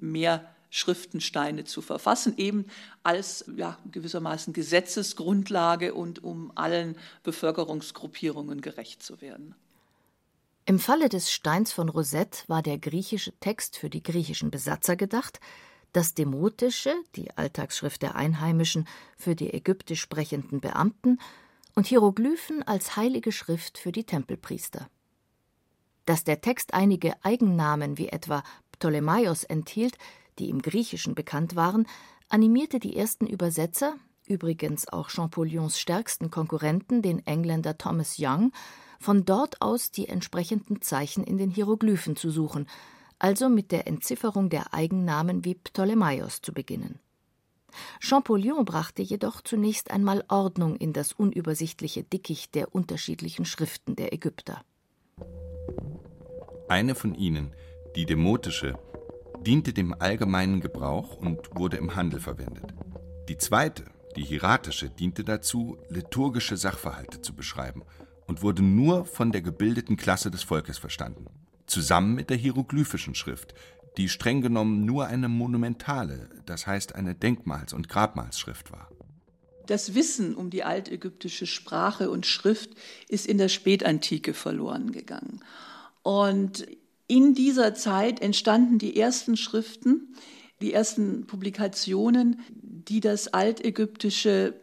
Mehrschriftensteine 0.69 1.63
zu 1.63 1.81
verfassen, 1.81 2.33
eben 2.37 2.65
als 3.03 3.45
ja, 3.55 3.77
gewissermaßen 3.91 4.53
Gesetzesgrundlage 4.53 5.93
und 5.93 6.23
um 6.23 6.51
allen 6.55 6.97
Bevölkerungsgruppierungen 7.23 8.61
gerecht 8.61 9.01
zu 9.01 9.21
werden. 9.21 9.55
Im 10.65 10.79
Falle 10.79 11.09
des 11.09 11.31
Steins 11.31 11.71
von 11.71 11.89
Rosette 11.89 12.43
war 12.47 12.61
der 12.61 12.77
griechische 12.77 13.31
Text 13.39 13.77
für 13.77 13.89
die 13.89 14.03
griechischen 14.03 14.49
Besatzer 14.49 14.95
gedacht, 14.95 15.39
das 15.93 16.13
Demotische, 16.13 16.93
die 17.15 17.31
Alltagsschrift 17.37 18.01
der 18.01 18.15
Einheimischen, 18.15 18.87
für 19.15 19.35
die 19.35 19.53
ägyptisch 19.53 20.01
sprechenden 20.01 20.59
Beamten 20.59 21.19
und 21.75 21.87
Hieroglyphen 21.87 22.63
als 22.63 22.97
heilige 22.97 23.31
Schrift 23.31 23.77
für 23.77 23.91
die 23.91 24.03
Tempelpriester. 24.03 24.89
Dass 26.05 26.23
der 26.23 26.41
Text 26.41 26.73
einige 26.73 27.13
Eigennamen 27.23 27.97
wie 27.97 28.09
etwa 28.09 28.43
Ptolemaios 28.73 29.43
enthielt, 29.43 29.97
die 30.39 30.49
im 30.49 30.61
Griechischen 30.61 31.15
bekannt 31.15 31.55
waren, 31.55 31.87
animierte 32.29 32.79
die 32.79 32.95
ersten 32.95 33.27
Übersetzer, 33.27 33.95
übrigens 34.27 34.87
auch 34.87 35.09
Champollion's 35.09 35.79
stärksten 35.79 36.31
Konkurrenten, 36.31 37.01
den 37.01 37.25
Engländer 37.25 37.77
Thomas 37.77 38.17
Young, 38.19 38.51
von 38.99 39.25
dort 39.25 39.61
aus 39.61 39.91
die 39.91 40.07
entsprechenden 40.07 40.81
Zeichen 40.81 41.23
in 41.23 41.37
den 41.37 41.51
Hieroglyphen 41.51 42.15
zu 42.15 42.31
suchen 42.31 42.67
also 43.19 43.49
mit 43.49 43.71
der 43.71 43.87
Entzifferung 43.87 44.49
der 44.49 44.73
Eigennamen 44.73 45.45
wie 45.45 45.55
Ptolemaios 45.55 46.41
zu 46.41 46.53
beginnen. 46.53 46.99
Champollion 47.99 48.63
brachte 48.63 49.01
jedoch 49.01 49.41
zunächst 49.41 49.91
einmal 49.91 50.23
Ordnung 50.29 50.77
in 50.77 50.93
das 50.93 51.11
unübersichtliche 51.11 52.03
Dickicht 52.03 52.55
der 52.55 52.73
unterschiedlichen 52.73 53.45
Schriften 53.45 53.95
der 53.95 54.13
Ägypter. 54.13 54.63
Eine 56.69 56.95
von 56.95 57.15
ihnen, 57.15 57.53
die 57.95 58.05
demotische, 58.05 58.79
diente 59.45 59.73
dem 59.73 59.93
allgemeinen 59.99 60.59
Gebrauch 60.59 61.17
und 61.17 61.55
wurde 61.55 61.77
im 61.77 61.95
Handel 61.95 62.19
verwendet. 62.19 62.73
Die 63.29 63.37
zweite, 63.37 63.85
die 64.15 64.23
hieratische, 64.23 64.89
diente 64.89 65.23
dazu, 65.23 65.77
liturgische 65.89 66.57
Sachverhalte 66.57 67.21
zu 67.21 67.35
beschreiben 67.35 67.83
und 68.27 68.41
wurde 68.41 68.63
nur 68.63 69.05
von 69.05 69.31
der 69.31 69.41
gebildeten 69.41 69.97
Klasse 69.97 70.31
des 70.31 70.43
Volkes 70.43 70.77
verstanden 70.77 71.27
zusammen 71.67 72.15
mit 72.15 72.29
der 72.29 72.37
hieroglyphischen 72.37 73.15
Schrift, 73.15 73.53
die 73.97 74.09
streng 74.09 74.41
genommen 74.41 74.85
nur 74.85 75.07
eine 75.07 75.29
monumentale, 75.29 76.29
das 76.45 76.67
heißt 76.67 76.95
eine 76.95 77.13
Denkmals- 77.13 77.73
und 77.73 77.89
Grabmalsschrift 77.89 78.71
war. 78.71 78.89
Das 79.67 79.95
Wissen 79.95 80.35
um 80.35 80.49
die 80.49 80.63
altägyptische 80.63 81.47
Sprache 81.47 82.11
und 82.11 82.25
Schrift 82.25 82.69
ist 83.07 83.25
in 83.25 83.37
der 83.37 83.49
Spätantike 83.49 84.33
verloren 84.33 84.91
gegangen. 84.91 85.43
Und 86.03 86.67
in 87.07 87.33
dieser 87.33 87.73
Zeit 87.75 88.21
entstanden 88.21 88.79
die 88.79 88.99
ersten 88.99 89.37
Schriften, 89.37 90.15
die 90.61 90.73
ersten 90.73 91.27
Publikationen, 91.27 92.39
die 92.51 92.99
das 92.99 93.27
Altägyptische 93.27 94.53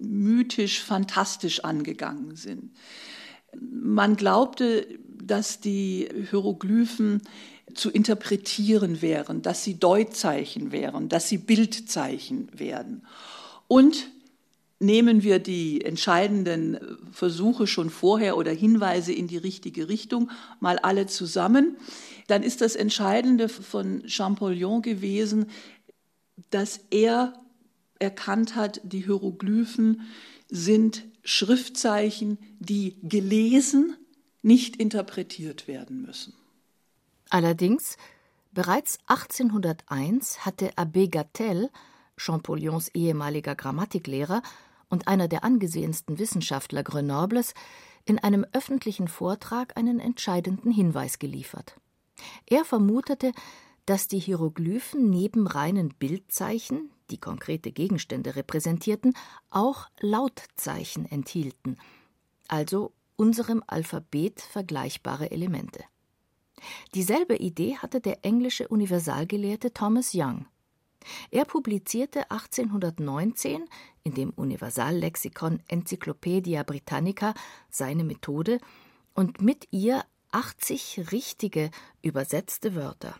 mythisch 0.00 0.82
fantastisch 0.82 1.60
angegangen 1.60 2.36
sind. 2.36 2.72
Man 3.60 4.16
glaubte, 4.16 4.86
dass 5.22 5.60
die 5.60 6.08
Hieroglyphen 6.30 7.22
zu 7.74 7.90
interpretieren 7.90 9.02
wären, 9.02 9.42
dass 9.42 9.64
sie 9.64 9.78
Deutzeichen 9.78 10.72
wären, 10.72 11.08
dass 11.08 11.28
sie 11.28 11.38
Bildzeichen 11.38 12.48
werden. 12.58 13.06
Und 13.68 14.08
nehmen 14.78 15.22
wir 15.22 15.38
die 15.38 15.84
entscheidenden 15.84 16.78
Versuche 17.10 17.66
schon 17.66 17.90
vorher 17.90 18.36
oder 18.36 18.52
Hinweise 18.52 19.12
in 19.12 19.26
die 19.26 19.38
richtige 19.38 19.88
Richtung 19.88 20.30
mal 20.60 20.78
alle 20.78 21.06
zusammen, 21.06 21.76
dann 22.26 22.42
ist 22.42 22.60
das 22.60 22.76
Entscheidende 22.76 23.48
von 23.48 24.06
Champollion 24.08 24.82
gewesen, 24.82 25.46
dass 26.50 26.80
er 26.90 27.32
erkannt 27.98 28.54
hat, 28.54 28.80
die 28.84 29.04
Hieroglyphen 29.04 30.02
sind 30.48 31.04
Schriftzeichen, 31.24 32.38
die 32.60 32.96
gelesen, 33.02 33.96
nicht 34.42 34.76
interpretiert 34.76 35.66
werden 35.66 36.02
müssen. 36.02 36.34
Allerdings, 37.30 37.96
bereits 38.52 38.98
1801 39.06 40.44
hatte 40.44 40.72
Abbé 40.74 41.10
Gattel, 41.10 41.70
Champollion's 42.16 42.88
ehemaliger 42.94 43.54
Grammatiklehrer 43.56 44.42
und 44.88 45.08
einer 45.08 45.28
der 45.28 45.44
angesehensten 45.44 46.18
Wissenschaftler 46.18 46.82
Grenobles, 46.82 47.54
in 48.04 48.18
einem 48.18 48.46
öffentlichen 48.52 49.08
Vortrag 49.08 49.76
einen 49.76 49.98
entscheidenden 49.98 50.70
Hinweis 50.70 51.18
geliefert. 51.18 51.76
Er 52.46 52.64
vermutete, 52.64 53.32
dass 53.84 54.08
die 54.08 54.18
Hieroglyphen 54.18 55.10
neben 55.10 55.46
reinen 55.46 55.90
Bildzeichen, 55.90 56.90
die 57.10 57.18
konkrete 57.18 57.72
Gegenstände 57.72 58.36
repräsentierten, 58.36 59.14
auch 59.50 59.88
Lautzeichen 60.00 61.06
enthielten, 61.06 61.76
also 62.48 62.92
unserem 63.16 63.62
Alphabet 63.66 64.40
vergleichbare 64.40 65.30
Elemente. 65.30 65.84
Dieselbe 66.94 67.36
Idee 67.36 67.76
hatte 67.76 68.00
der 68.00 68.24
englische 68.24 68.68
Universalgelehrte 68.68 69.72
Thomas 69.72 70.12
Young. 70.14 70.46
Er 71.30 71.44
publizierte 71.44 72.30
1819 72.30 73.64
in 74.02 74.14
dem 74.14 74.30
Universallexikon 74.30 75.60
Encyclopaedia 75.68 76.62
Britannica 76.62 77.34
seine 77.70 78.04
Methode 78.04 78.60
und 79.14 79.40
mit 79.40 79.68
ihr 79.70 80.04
80 80.32 81.12
richtige 81.12 81.70
übersetzte 82.02 82.74
Wörter. 82.74 83.16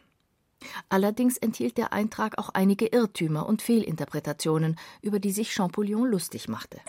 Allerdings 0.89 1.37
enthielt 1.37 1.79
der 1.79 1.93
Eintrag 1.93 2.39
auch 2.39 2.51
einige 2.51 2.87
Irrtümer 2.87 3.47
und 3.47 3.63
Fehlinterpretationen, 3.63 4.79
über 5.03 5.19
die 5.19 5.31
sich 5.31 5.53
Champollion 5.53 6.09
lustig 6.09 6.49
machte. 6.49 6.81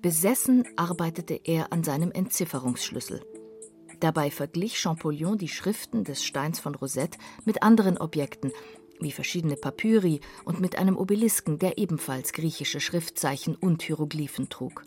Besessen 0.00 0.66
arbeitete 0.76 1.34
er 1.34 1.72
an 1.72 1.84
seinem 1.84 2.10
Entzifferungsschlüssel. 2.12 3.24
Dabei 4.00 4.30
verglich 4.30 4.80
Champollion 4.80 5.38
die 5.38 5.48
Schriften 5.48 6.02
des 6.02 6.24
Steins 6.24 6.58
von 6.58 6.74
Rosette 6.74 7.18
mit 7.44 7.62
anderen 7.62 7.98
Objekten, 7.98 8.52
wie 9.02 9.12
verschiedene 9.12 9.56
Papyri 9.56 10.20
und 10.44 10.60
mit 10.60 10.78
einem 10.78 10.96
Obelisken, 10.96 11.58
der 11.58 11.78
ebenfalls 11.78 12.32
griechische 12.32 12.80
Schriftzeichen 12.80 13.54
und 13.54 13.82
Hieroglyphen 13.82 14.48
trug. 14.48 14.84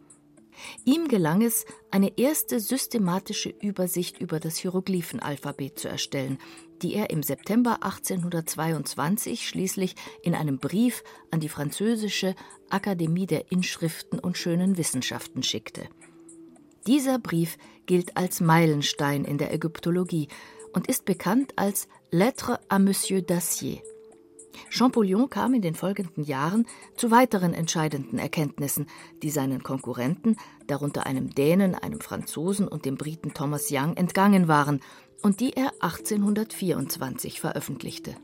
Ihm 0.85 1.07
gelang 1.07 1.41
es, 1.41 1.65
eine 1.91 2.17
erste 2.17 2.59
systematische 2.59 3.49
Übersicht 3.49 4.19
über 4.19 4.39
das 4.39 4.57
Hieroglyphenalphabet 4.57 5.79
zu 5.79 5.87
erstellen, 5.89 6.37
die 6.81 6.93
er 6.93 7.09
im 7.09 7.23
September 7.23 7.83
1822 7.83 9.47
schließlich 9.47 9.95
in 10.23 10.35
einem 10.35 10.59
Brief 10.59 11.03
an 11.31 11.39
die 11.39 11.49
französische 11.49 12.35
Akademie 12.69 13.27
der 13.27 13.51
Inschriften 13.51 14.19
und 14.19 14.37
schönen 14.37 14.77
Wissenschaften 14.77 15.43
schickte. 15.43 15.87
Dieser 16.87 17.17
Brief 17.17 17.57
gilt 17.85 18.15
als 18.15 18.41
Meilenstein 18.41 19.25
in 19.25 19.37
der 19.37 19.53
Ägyptologie 19.53 20.27
und 20.73 20.87
ist 20.87 21.05
bekannt 21.05 21.53
als 21.55 21.87
Lettre 22.11 22.59
à 22.69 22.79
Monsieur 22.79 23.21
Dacier. 23.21 23.81
Champollion 24.69 25.29
kam 25.29 25.53
in 25.53 25.61
den 25.61 25.75
folgenden 25.75 26.23
Jahren 26.23 26.65
zu 26.95 27.11
weiteren 27.11 27.53
entscheidenden 27.53 28.19
Erkenntnissen, 28.19 28.87
die 29.23 29.29
seinen 29.29 29.63
Konkurrenten, 29.63 30.37
darunter 30.67 31.05
einem 31.05 31.29
Dänen, 31.29 31.75
einem 31.75 32.01
Franzosen 32.01 32.67
und 32.67 32.85
dem 32.85 32.95
Briten 32.95 33.33
Thomas 33.33 33.69
Young, 33.71 33.97
entgangen 33.97 34.47
waren 34.47 34.81
und 35.21 35.39
die 35.39 35.53
er 35.53 35.71
1824 35.81 37.41
veröffentlichte. 37.41 38.15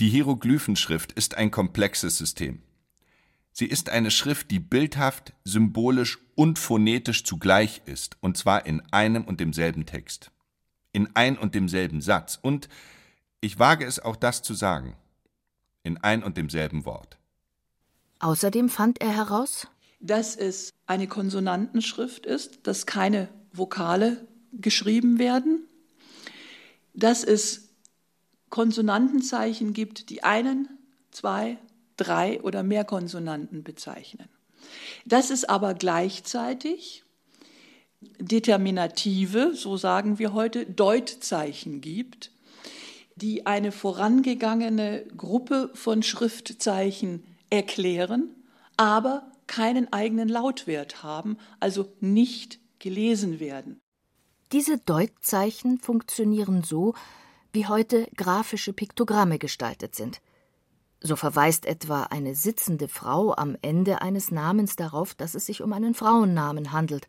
Die 0.00 0.08
Hieroglyphenschrift 0.08 1.12
ist 1.12 1.36
ein 1.36 1.50
komplexes 1.50 2.16
System. 2.16 2.62
Sie 3.52 3.66
ist 3.66 3.90
eine 3.90 4.12
Schrift, 4.12 4.52
die 4.52 4.60
bildhaft, 4.60 5.32
symbolisch 5.42 6.18
und 6.36 6.60
phonetisch 6.60 7.24
zugleich 7.24 7.82
ist, 7.86 8.16
und 8.20 8.36
zwar 8.36 8.66
in 8.66 8.80
einem 8.92 9.24
und 9.24 9.40
demselben 9.40 9.86
Text, 9.86 10.30
in 10.92 11.08
ein 11.16 11.36
und 11.36 11.56
demselben 11.56 12.00
Satz 12.00 12.38
und, 12.40 12.68
ich 13.40 13.58
wage 13.58 13.84
es 13.84 13.98
auch 13.98 14.14
das 14.14 14.42
zu 14.42 14.54
sagen, 14.54 14.96
in 15.88 15.96
ein 15.98 16.22
und 16.22 16.36
demselben 16.36 16.84
Wort. 16.84 17.16
Außerdem 18.20 18.68
fand 18.68 19.00
er 19.00 19.14
heraus, 19.14 19.66
dass 20.00 20.36
es 20.36 20.72
eine 20.86 21.08
Konsonantenschrift 21.08 22.26
ist, 22.26 22.66
dass 22.66 22.86
keine 22.86 23.28
Vokale 23.52 24.28
geschrieben 24.52 25.18
werden, 25.18 25.66
dass 26.94 27.24
es 27.24 27.70
Konsonantenzeichen 28.50 29.72
gibt, 29.72 30.10
die 30.10 30.22
einen, 30.22 30.68
zwei, 31.10 31.58
drei 31.96 32.40
oder 32.42 32.62
mehr 32.62 32.84
Konsonanten 32.84 33.64
bezeichnen. 33.64 34.28
Dass 35.04 35.30
es 35.30 35.44
aber 35.44 35.74
gleichzeitig 35.74 37.04
Determinative, 38.00 39.54
so 39.54 39.76
sagen 39.76 40.18
wir 40.18 40.32
heute, 40.32 40.66
Deutzeichen 40.66 41.80
gibt, 41.80 42.30
die 43.20 43.46
eine 43.46 43.72
vorangegangene 43.72 45.04
Gruppe 45.16 45.70
von 45.74 46.02
Schriftzeichen 46.02 47.24
erklären, 47.50 48.34
aber 48.76 49.30
keinen 49.46 49.92
eigenen 49.92 50.28
Lautwert 50.28 51.02
haben, 51.02 51.38
also 51.58 51.92
nicht 52.00 52.60
gelesen 52.78 53.40
werden. 53.40 53.80
Diese 54.52 54.78
Deutzeichen 54.78 55.78
funktionieren 55.78 56.62
so, 56.62 56.94
wie 57.52 57.66
heute 57.66 58.06
grafische 58.16 58.72
Piktogramme 58.72 59.38
gestaltet 59.38 59.94
sind. 59.94 60.20
So 61.00 61.16
verweist 61.16 61.66
etwa 61.66 62.04
eine 62.04 62.34
sitzende 62.34 62.88
Frau 62.88 63.34
am 63.34 63.56
Ende 63.62 64.02
eines 64.02 64.30
Namens 64.30 64.76
darauf, 64.76 65.14
dass 65.14 65.34
es 65.34 65.46
sich 65.46 65.62
um 65.62 65.72
einen 65.72 65.94
Frauennamen 65.94 66.72
handelt, 66.72 67.06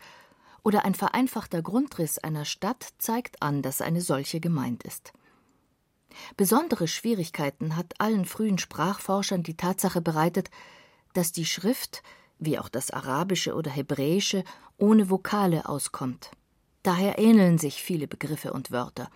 oder 0.63 0.85
ein 0.85 0.95
vereinfachter 0.95 1.61
Grundriss 1.61 2.17
einer 2.17 2.45
Stadt 2.45 2.89
zeigt 2.97 3.41
an, 3.41 3.61
dass 3.61 3.81
eine 3.81 4.01
solche 4.01 4.39
gemeint 4.39 4.83
ist. 4.83 5.13
Besondere 6.37 6.87
Schwierigkeiten 6.87 7.75
hat 7.75 7.99
allen 7.99 8.25
frühen 8.25 8.57
Sprachforschern 8.57 9.43
die 9.43 9.57
Tatsache 9.57 10.01
bereitet, 10.01 10.49
dass 11.13 11.31
die 11.31 11.45
Schrift, 11.45 12.03
wie 12.39 12.57
auch 12.59 12.69
das 12.69 12.91
Arabische 12.91 13.55
oder 13.55 13.71
Hebräische, 13.71 14.43
ohne 14.77 15.09
Vokale 15.09 15.67
auskommt. 15.67 16.31
Daher 16.83 17.19
ähneln 17.19 17.57
sich 17.57 17.83
viele 17.83 18.07
Begriffe 18.07 18.53
und 18.53 18.71
Wörter. 18.71 19.09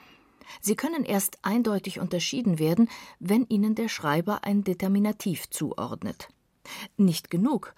Sie 0.62 0.76
können 0.76 1.06
erst 1.06 1.40
eindeutig 1.42 2.00
unterschieden 2.00 2.60
werden, 2.60 2.90
wenn 3.20 3.46
ihnen 3.48 3.76
der 3.76 3.88
Schreiber 3.88 4.44
ein 4.44 4.64
Determinativ 4.64 5.50
zuordnet. 5.50 6.28
Nicht 6.98 7.30
genug. 7.30 7.74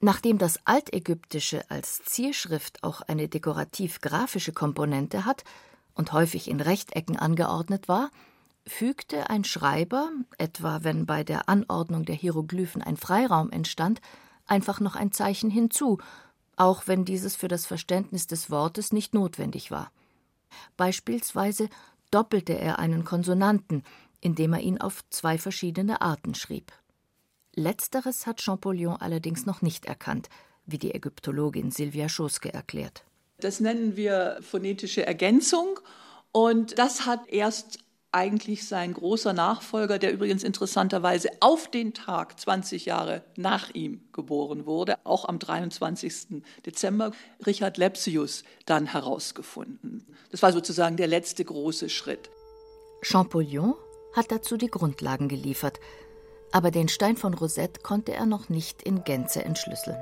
Nachdem 0.00 0.38
das 0.38 0.64
Altägyptische 0.64 1.70
als 1.70 2.02
Zierschrift 2.04 2.82
auch 2.84 3.02
eine 3.02 3.28
dekorativ-grafische 3.28 4.52
Komponente 4.52 5.24
hat 5.24 5.44
und 5.94 6.12
häufig 6.12 6.48
in 6.48 6.60
Rechtecken 6.60 7.16
angeordnet 7.16 7.88
war, 7.88 8.10
fügte 8.68 9.30
ein 9.30 9.44
Schreiber, 9.44 10.10
etwa 10.36 10.84
wenn 10.84 11.06
bei 11.06 11.24
der 11.24 11.48
Anordnung 11.48 12.04
der 12.04 12.14
Hieroglyphen 12.14 12.82
ein 12.82 12.96
Freiraum 12.96 13.50
entstand, 13.50 14.00
einfach 14.46 14.80
noch 14.80 14.96
ein 14.96 15.12
Zeichen 15.12 15.50
hinzu, 15.50 15.98
auch 16.56 16.86
wenn 16.86 17.04
dieses 17.04 17.36
für 17.36 17.48
das 17.48 17.66
Verständnis 17.66 18.26
des 18.26 18.50
Wortes 18.50 18.92
nicht 18.92 19.14
notwendig 19.14 19.70
war. 19.70 19.90
Beispielsweise 20.76 21.68
doppelte 22.10 22.58
er 22.58 22.78
einen 22.78 23.04
Konsonanten, 23.04 23.84
indem 24.20 24.54
er 24.54 24.60
ihn 24.60 24.80
auf 24.80 25.04
zwei 25.10 25.38
verschiedene 25.38 26.00
Arten 26.00 26.34
schrieb. 26.34 26.72
Letzteres 27.54 28.26
hat 28.26 28.40
Champollion 28.40 28.96
allerdings 28.96 29.46
noch 29.46 29.62
nicht 29.62 29.86
erkannt, 29.86 30.28
wie 30.66 30.78
die 30.78 30.94
Ägyptologin 30.94 31.70
Sylvia 31.70 32.08
Schoske 32.08 32.52
erklärt. 32.52 33.04
Das 33.40 33.60
nennen 33.60 33.96
wir 33.96 34.38
phonetische 34.42 35.06
Ergänzung 35.06 35.78
und 36.32 36.78
das 36.78 37.06
hat 37.06 37.28
erst 37.28 37.78
eigentlich 38.12 38.66
sein 38.66 38.94
großer 38.94 39.32
Nachfolger, 39.32 39.98
der 39.98 40.12
übrigens 40.12 40.42
interessanterweise 40.42 41.30
auf 41.40 41.70
den 41.70 41.92
Tag 41.92 42.40
20 42.40 42.86
Jahre 42.86 43.22
nach 43.36 43.74
ihm 43.74 44.00
geboren 44.12 44.66
wurde, 44.66 44.96
auch 45.04 45.26
am 45.26 45.38
23. 45.38 46.42
Dezember, 46.64 47.12
Richard 47.46 47.76
Lepsius, 47.76 48.44
dann 48.66 48.86
herausgefunden. 48.86 50.06
Das 50.30 50.42
war 50.42 50.52
sozusagen 50.52 50.96
der 50.96 51.06
letzte 51.06 51.44
große 51.44 51.88
Schritt. 51.90 52.30
Champollion 53.02 53.74
hat 54.14 54.32
dazu 54.32 54.56
die 54.56 54.68
Grundlagen 54.68 55.28
geliefert, 55.28 55.78
aber 56.50 56.70
den 56.70 56.88
Stein 56.88 57.16
von 57.16 57.34
Rosette 57.34 57.80
konnte 57.82 58.14
er 58.14 58.26
noch 58.26 58.48
nicht 58.48 58.82
in 58.82 59.04
Gänze 59.04 59.44
entschlüsseln. 59.44 59.98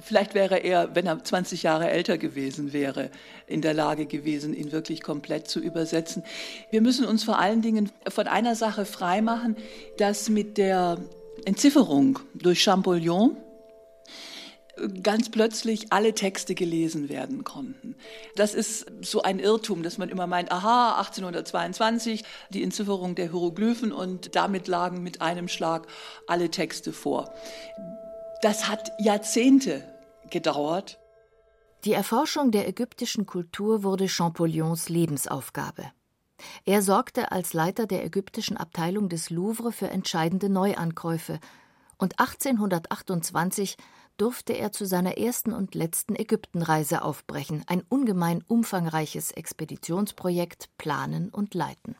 Vielleicht 0.00 0.34
wäre 0.34 0.58
er, 0.58 0.94
wenn 0.94 1.06
er 1.06 1.22
20 1.22 1.62
Jahre 1.62 1.90
älter 1.90 2.18
gewesen 2.18 2.72
wäre, 2.72 3.10
in 3.46 3.62
der 3.62 3.74
Lage 3.74 4.06
gewesen, 4.06 4.54
ihn 4.54 4.72
wirklich 4.72 5.02
komplett 5.02 5.48
zu 5.48 5.60
übersetzen. 5.60 6.24
Wir 6.70 6.80
müssen 6.80 7.04
uns 7.04 7.24
vor 7.24 7.38
allen 7.38 7.62
Dingen 7.62 7.90
von 8.08 8.26
einer 8.26 8.54
Sache 8.54 8.84
freimachen, 8.84 9.56
dass 9.98 10.28
mit 10.28 10.58
der 10.58 10.98
Entzifferung 11.44 12.18
durch 12.34 12.62
Champollion 12.62 13.36
ganz 15.02 15.30
plötzlich 15.30 15.92
alle 15.92 16.14
Texte 16.14 16.54
gelesen 16.54 17.08
werden 17.08 17.44
konnten. 17.44 17.96
Das 18.36 18.54
ist 18.54 18.86
so 19.02 19.22
ein 19.22 19.38
Irrtum, 19.38 19.82
dass 19.82 19.98
man 19.98 20.08
immer 20.08 20.26
meint, 20.26 20.50
aha, 20.52 20.98
1822, 20.98 22.24
die 22.50 22.62
Entzifferung 22.62 23.14
der 23.14 23.30
Hieroglyphen 23.30 23.92
und 23.92 24.34
damit 24.36 24.68
lagen 24.68 25.02
mit 25.02 25.20
einem 25.20 25.48
Schlag 25.48 25.86
alle 26.26 26.50
Texte 26.50 26.92
vor. 26.92 27.34
Das 28.42 28.68
hat 28.68 28.90
Jahrzehnte 28.98 29.84
gedauert. 30.30 30.98
Die 31.84 31.92
Erforschung 31.92 32.50
der 32.50 32.66
ägyptischen 32.68 33.26
Kultur 33.26 33.82
wurde 33.82 34.08
Champollions 34.08 34.88
Lebensaufgabe. 34.88 35.92
Er 36.64 36.80
sorgte 36.80 37.32
als 37.32 37.52
Leiter 37.52 37.86
der 37.86 38.02
ägyptischen 38.02 38.56
Abteilung 38.56 39.10
des 39.10 39.28
Louvre 39.28 39.72
für 39.72 39.90
entscheidende 39.90 40.48
Neuankäufe 40.48 41.38
und 41.98 42.18
1828 42.18 43.76
durfte 44.16 44.54
er 44.54 44.72
zu 44.72 44.86
seiner 44.86 45.18
ersten 45.18 45.52
und 45.52 45.74
letzten 45.74 46.16
Ägyptenreise 46.16 47.02
aufbrechen, 47.02 47.62
ein 47.66 47.82
ungemein 47.90 48.42
umfangreiches 48.46 49.32
Expeditionsprojekt 49.32 50.70
planen 50.78 51.28
und 51.28 51.52
leiten. 51.52 51.94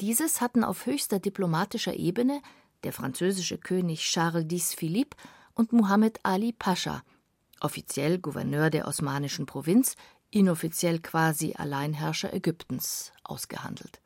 Dieses 0.00 0.40
hatten 0.40 0.62
auf 0.62 0.86
höchster 0.86 1.18
diplomatischer 1.18 1.94
Ebene 1.94 2.40
der 2.84 2.92
französische 2.92 3.58
König 3.58 4.00
Charles 4.00 4.46
X 4.50 4.74
Philippe 4.74 5.16
und 5.54 5.72
Muhammad 5.72 6.20
Ali 6.22 6.52
Pascha, 6.52 7.02
offiziell 7.60 8.18
Gouverneur 8.18 8.70
der 8.70 8.86
osmanischen 8.86 9.46
Provinz, 9.46 9.96
inoffiziell 10.30 11.00
quasi 11.00 11.54
Alleinherrscher 11.56 12.32
Ägyptens, 12.32 13.12
ausgehandelt. 13.22 14.00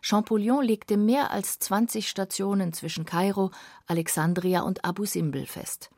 Champollion 0.00 0.64
legte 0.64 0.96
mehr 0.96 1.30
als 1.30 1.58
20 1.58 2.08
Stationen 2.08 2.72
zwischen 2.72 3.04
Kairo, 3.04 3.50
Alexandria 3.86 4.62
und 4.62 4.84
Abu 4.84 5.04
Simbel 5.04 5.46
fest. 5.46 5.90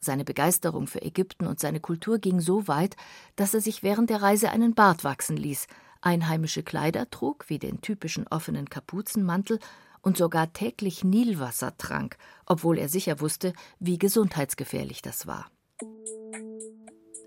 Seine 0.00 0.24
Begeisterung 0.24 0.88
für 0.88 1.02
Ägypten 1.02 1.46
und 1.46 1.60
seine 1.60 1.78
Kultur 1.78 2.18
ging 2.18 2.40
so 2.40 2.66
weit, 2.66 2.96
dass 3.36 3.54
er 3.54 3.60
sich 3.60 3.82
während 3.82 4.10
der 4.10 4.20
Reise 4.20 4.50
einen 4.50 4.74
Bart 4.74 5.04
wachsen 5.04 5.36
ließ, 5.36 5.66
einheimische 6.00 6.64
Kleider 6.64 7.08
trug, 7.08 7.48
wie 7.48 7.60
den 7.60 7.80
typischen 7.82 8.26
offenen 8.26 8.68
Kapuzenmantel, 8.68 9.60
und 10.02 10.16
sogar 10.16 10.52
täglich 10.52 11.04
Nilwasser 11.04 11.76
trank, 11.78 12.18
obwohl 12.44 12.78
er 12.78 12.88
sicher 12.88 13.20
wusste, 13.20 13.52
wie 13.78 13.98
gesundheitsgefährlich 13.98 15.00
das 15.00 15.26
war. 15.26 15.50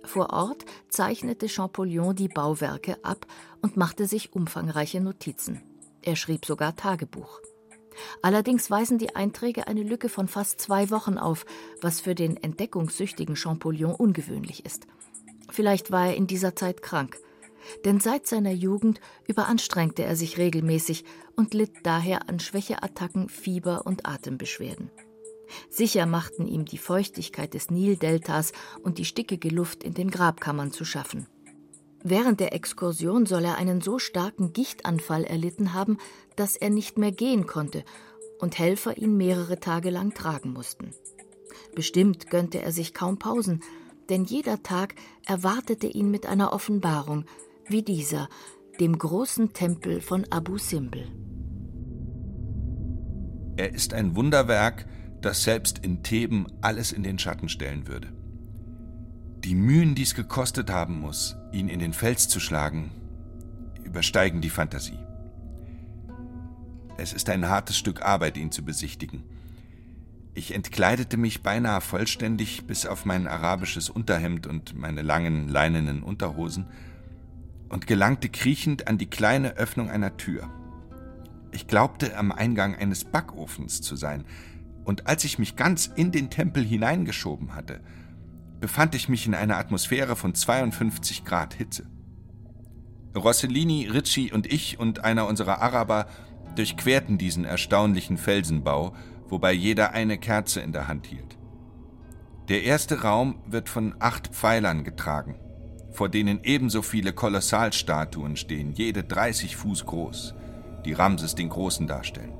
Vor 0.04 0.32
Ort 0.32 0.66
zeichnete 0.90 1.50
Champollion 1.50 2.16
die 2.16 2.28
Bauwerke 2.28 3.04
ab 3.04 3.26
und 3.62 3.76
machte 3.76 4.06
sich 4.06 4.34
umfangreiche 4.34 5.02
Notizen. 5.02 5.62
Er 6.02 6.16
schrieb 6.16 6.46
sogar 6.46 6.76
Tagebuch. 6.76 7.42
Allerdings 8.22 8.70
weisen 8.70 8.98
die 8.98 9.16
Einträge 9.16 9.68
eine 9.68 9.82
Lücke 9.82 10.10
von 10.10 10.28
fast 10.28 10.60
zwei 10.60 10.90
Wochen 10.92 11.18
auf, 11.18 11.46
was 11.82 12.02
für 12.02 12.14
den 12.14 12.38
entdeckungssüchtigen 12.38 13.36
Champollion 13.36 13.96
ungewöhnlich 13.96 14.66
ist. 14.66 14.86
Vielleicht 15.50 15.92
war 15.92 16.08
er 16.08 16.16
in 16.16 16.28
dieser 16.28 16.56
Zeit 16.56 16.82
krank 16.82 17.18
denn 17.84 18.00
seit 18.00 18.28
seiner 18.28 18.52
Jugend 18.52 19.00
überanstrengte 19.28 20.04
er 20.04 20.16
sich 20.16 20.38
regelmäßig 20.38 21.06
und 21.36 21.54
litt 21.54 21.72
daher 21.84 22.30
an 22.30 22.40
Schwächeattacken, 22.40 23.30
Fieber 23.30 23.86
und 23.86 24.06
Atembeschwerden. 24.06 24.92
Sicher 25.70 26.06
machten 26.06 26.48
ihm 26.48 26.66
die 26.66 26.78
Feuchtigkeit 26.78 27.54
des 27.54 27.70
Nildeltas 27.70 28.52
und 28.82 28.98
die 28.98 29.06
stickige 29.06 29.50
Luft 29.50 29.84
in 29.84 29.94
den 29.94 30.10
Grabkammern 30.10 30.72
zu 30.72 30.86
schaffen. 30.86 31.28
Während 32.04 32.40
der 32.40 32.54
Exkursion 32.54 33.26
soll 33.26 33.46
er 33.46 33.58
einen 33.58 33.82
so 33.82 33.98
starken 33.98 34.54
Gichtanfall 34.54 35.24
erlitten 35.24 35.74
haben, 35.74 35.98
dass 36.36 36.56
er 36.56 36.70
nicht 36.70 36.98
mehr 36.98 37.12
gehen 37.12 37.48
konnte 37.48 37.84
und 38.40 38.60
Helfer 38.60 38.98
ihn 38.98 39.18
mehrere 39.18 39.60
Tage 39.60 39.90
lang 39.90 40.14
tragen 40.14 40.54
mussten. 40.54 40.92
Bestimmt 41.74 42.30
gönnte 42.30 42.62
er 42.62 42.72
sich 42.72 42.94
kaum 42.94 43.18
Pausen, 43.18 43.64
denn 44.10 44.24
jeder 44.24 44.62
Tag 44.62 44.96
erwartete 45.26 45.88
ihn 45.88 46.12
mit 46.12 46.28
einer 46.28 46.54
Offenbarung, 46.54 47.26
wie 47.68 47.84
dieser, 47.84 48.30
dem 48.80 48.98
großen 48.98 49.54
Tempel 49.54 50.02
von 50.02 50.26
Abu 50.30 50.58
Simbel. 50.58 51.08
Er 53.58 53.74
ist 53.74 53.94
ein 53.94 54.16
Wunderwerk, 54.16 54.86
das 55.22 55.44
selbst 55.44 55.80
in 55.80 56.04
Theben 56.04 56.48
alles 56.62 56.92
in 56.92 57.04
den 57.04 57.18
Schatten 57.18 57.50
stellen 57.50 57.88
würde. 57.88 58.12
Die 59.44 59.56
Mühen, 59.56 59.96
die 59.96 60.04
es 60.04 60.16
gekostet 60.16 60.70
haben 60.70 61.00
muss, 61.00 61.36
ihn 61.52 61.70
in 61.70 61.80
den 61.80 61.94
Fels 61.94 62.28
zu 62.28 62.40
schlagen, 62.40 62.92
übersteigen 63.84 64.42
die 64.42 64.50
Fantasie. 64.50 65.00
Es 66.98 67.14
ist 67.14 67.30
ein 67.30 67.48
hartes 67.48 67.78
Stück 67.78 68.02
Arbeit, 68.02 68.38
ihn 68.38 68.52
zu 68.52 68.64
besichtigen. 68.64 69.24
Ich 70.34 70.54
entkleidete 70.54 71.16
mich 71.18 71.44
beinahe 71.44 71.80
vollständig 71.80 72.68
bis 72.68 72.86
auf 72.86 73.06
mein 73.06 73.28
arabisches 73.28 73.90
Unterhemd 73.90 74.48
und 74.48 74.76
meine 74.76 75.02
langen 75.02 75.48
leinenen 75.48 76.04
Unterhosen 76.04 76.68
und 77.70 77.88
gelangte 77.88 78.30
kriechend 78.30 78.88
an 78.88 78.98
die 78.98 79.10
kleine 79.10 79.58
Öffnung 79.58 79.90
einer 79.90 80.18
Tür. 80.18 80.50
Ich 81.52 81.68
glaubte 81.68 82.18
am 82.18 82.32
Eingang 82.32 82.76
eines 82.76 83.06
Backofens 83.06 83.82
zu 83.82 83.96
sein, 83.96 84.26
und 84.84 85.08
als 85.08 85.24
ich 85.24 85.40
mich 85.40 85.56
ganz 85.56 85.88
in 85.88 86.12
den 86.12 86.30
Tempel 86.30 86.64
hineingeschoben 86.64 87.56
hatte, 87.56 87.82
befand 88.60 88.96
ich 88.96 89.10
mich 89.10 89.26
in 89.26 89.34
einer 89.34 89.58
Atmosphäre 89.58 90.16
von 90.16 90.36
52 90.36 91.26
Grad 91.26 91.54
Hitze. 91.54 91.88
Rossellini, 93.16 93.88
Ricci 93.88 94.32
und 94.32 94.52
ich 94.52 94.80
und 94.80 95.04
einer 95.04 95.28
unserer 95.28 95.62
Araber 95.62 96.08
durchquerten 96.56 97.18
diesen 97.18 97.46
erstaunlichen 97.46 98.18
Felsenbau, 98.18 98.96
wobei 99.28 99.54
jeder 99.54 99.92
eine 99.92 100.18
Kerze 100.18 100.62
in 100.62 100.72
der 100.72 100.88
Hand 100.88 101.08
hielt. 101.08 101.38
Der 102.50 102.64
erste 102.64 103.02
Raum 103.02 103.40
wird 103.48 103.70
von 103.70 103.96
acht 104.00 104.28
Pfeilern 104.28 104.84
getragen, 104.84 105.36
vor 105.96 106.10
denen 106.10 106.42
ebenso 106.44 106.82
viele 106.82 107.14
Kolossalstatuen 107.14 108.36
stehen, 108.36 108.74
jede 108.74 109.04
30 109.04 109.56
Fuß 109.56 109.86
groß, 109.86 110.36
die 110.86 110.94
Ramses 110.94 111.36
den 111.36 111.50
Großen 111.50 111.88
darstellen. 111.88 112.34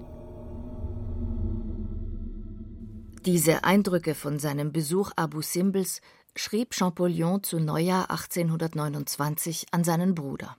Diese 3.26 3.64
Eindrücke 3.64 4.14
von 4.14 4.38
seinem 4.38 4.72
Besuch 4.72 5.12
Abu 5.16 5.42
Simbels 5.42 6.02
schrieb 6.36 6.76
Champollion 6.76 7.42
zu 7.42 7.60
Neujahr 7.60 8.12
1829 8.12 9.68
an 9.72 9.84
seinen 9.84 10.14
Bruder. 10.14 10.58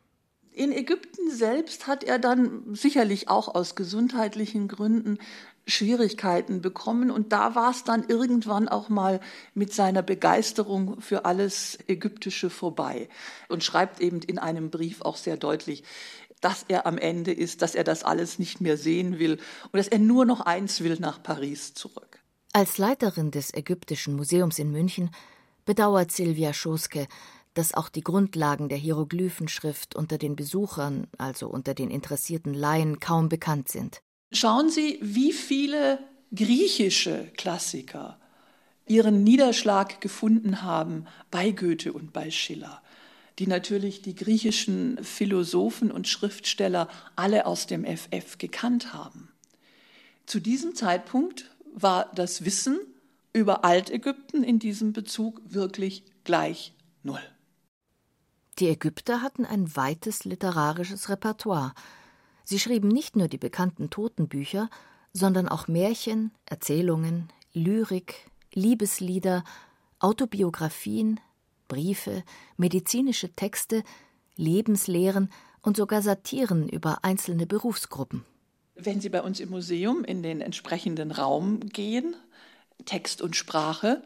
In 0.52 0.72
Ägypten 0.72 1.30
selbst 1.30 1.86
hat 1.86 2.02
er 2.02 2.18
dann 2.18 2.74
sicherlich 2.74 3.28
auch 3.28 3.54
aus 3.54 3.76
gesundheitlichen 3.76 4.68
Gründen 4.68 5.18
Schwierigkeiten 5.66 6.62
bekommen 6.62 7.10
und 7.10 7.32
da 7.32 7.54
war 7.54 7.70
es 7.70 7.82
dann 7.82 8.04
irgendwann 8.08 8.68
auch 8.68 8.88
mal 8.88 9.20
mit 9.54 9.74
seiner 9.74 10.02
Begeisterung 10.02 11.00
für 11.00 11.24
alles 11.24 11.78
Ägyptische 11.88 12.50
vorbei 12.50 13.08
und 13.48 13.64
schreibt 13.64 14.00
eben 14.00 14.20
in 14.20 14.38
einem 14.38 14.70
Brief 14.70 15.02
auch 15.02 15.16
sehr 15.16 15.36
deutlich, 15.36 15.82
dass 16.40 16.64
er 16.68 16.86
am 16.86 16.98
Ende 16.98 17.32
ist, 17.32 17.62
dass 17.62 17.74
er 17.74 17.84
das 17.84 18.04
alles 18.04 18.38
nicht 18.38 18.60
mehr 18.60 18.76
sehen 18.76 19.18
will 19.18 19.38
und 19.72 19.76
dass 19.76 19.88
er 19.88 19.98
nur 19.98 20.24
noch 20.24 20.40
eins 20.40 20.82
will 20.82 20.96
nach 21.00 21.22
Paris 21.22 21.74
zurück. 21.74 22.20
Als 22.52 22.78
Leiterin 22.78 23.30
des 23.30 23.52
Ägyptischen 23.52 24.14
Museums 24.14 24.58
in 24.58 24.70
München 24.70 25.10
bedauert 25.64 26.12
Silvia 26.12 26.52
Schoske, 26.52 27.08
dass 27.54 27.74
auch 27.74 27.88
die 27.88 28.02
Grundlagen 28.02 28.68
der 28.68 28.78
Hieroglyphenschrift 28.78 29.96
unter 29.96 30.18
den 30.18 30.36
Besuchern, 30.36 31.08
also 31.18 31.48
unter 31.48 31.74
den 31.74 31.90
interessierten 31.90 32.54
Laien, 32.54 33.00
kaum 33.00 33.28
bekannt 33.28 33.68
sind. 33.68 34.00
Schauen 34.32 34.70
Sie, 34.70 34.98
wie 35.02 35.32
viele 35.32 35.98
griechische 36.34 37.30
Klassiker 37.36 38.18
ihren 38.86 39.24
Niederschlag 39.24 40.00
gefunden 40.00 40.62
haben 40.62 41.06
bei 41.30 41.50
Goethe 41.50 41.92
und 41.92 42.12
bei 42.12 42.30
Schiller, 42.30 42.82
die 43.38 43.46
natürlich 43.46 44.02
die 44.02 44.14
griechischen 44.14 45.02
Philosophen 45.02 45.90
und 45.90 46.08
Schriftsteller 46.08 46.88
alle 47.14 47.46
aus 47.46 47.66
dem 47.66 47.84
FF 47.84 48.38
gekannt 48.38 48.92
haben. 48.92 49.28
Zu 50.26 50.40
diesem 50.40 50.74
Zeitpunkt 50.74 51.50
war 51.74 52.10
das 52.14 52.44
Wissen 52.44 52.78
über 53.32 53.64
Altägypten 53.64 54.42
in 54.42 54.58
diesem 54.58 54.92
Bezug 54.92 55.40
wirklich 55.44 56.04
gleich 56.24 56.72
null. 57.02 57.20
Die 58.58 58.68
Ägypter 58.68 59.20
hatten 59.20 59.44
ein 59.44 59.76
weites 59.76 60.24
literarisches 60.24 61.10
Repertoire. 61.10 61.74
Sie 62.48 62.60
schrieben 62.60 62.88
nicht 62.88 63.16
nur 63.16 63.26
die 63.26 63.38
bekannten 63.38 63.90
Totenbücher, 63.90 64.70
sondern 65.12 65.48
auch 65.48 65.66
Märchen, 65.66 66.30
Erzählungen, 66.44 67.28
Lyrik, 67.52 68.30
Liebeslieder, 68.54 69.42
Autobiografien, 69.98 71.18
Briefe, 71.66 72.22
medizinische 72.56 73.32
Texte, 73.32 73.82
Lebenslehren 74.36 75.32
und 75.60 75.76
sogar 75.76 76.02
Satiren 76.02 76.68
über 76.68 77.02
einzelne 77.02 77.46
Berufsgruppen. 77.46 78.24
Wenn 78.76 79.00
Sie 79.00 79.08
bei 79.08 79.22
uns 79.22 79.40
im 79.40 79.50
Museum 79.50 80.04
in 80.04 80.22
den 80.22 80.40
entsprechenden 80.40 81.10
Raum 81.10 81.58
gehen, 81.58 82.14
Text 82.84 83.22
und 83.22 83.34
Sprache, 83.34 84.04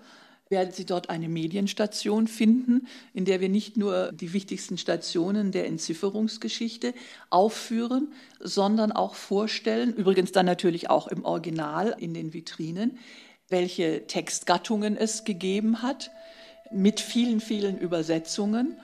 werden 0.51 0.73
Sie 0.73 0.85
dort 0.85 1.11
eine 1.11 1.29
Medienstation 1.29 2.27
finden, 2.27 2.89
in 3.15 3.25
der 3.25 3.41
wir 3.41 3.49
nicht 3.49 3.77
nur 3.77 4.11
die 4.11 4.33
wichtigsten 4.33 4.79
Stationen 4.79 5.53
der 5.53 5.67
Entzifferungsgeschichte 5.67 6.93
aufführen, 7.31 8.13
sondern 8.41 8.91
auch 8.91 9.15
vorstellen, 9.15 9.95
übrigens 9.95 10.33
dann 10.33 10.47
natürlich 10.47 10.91
auch 10.91 11.07
im 11.07 11.25
Original 11.25 11.95
in 11.99 12.15
den 12.15 12.35
Vitrinen, 12.35 12.99
welche 13.49 14.09
Textgattungen 14.09 14.97
es 14.97 15.23
gegeben 15.23 15.83
hat, 15.83 16.11
mit 16.73 16.99
vielen, 16.99 17.41
vielen 17.41 17.79
Übersetzungen, 17.79 18.77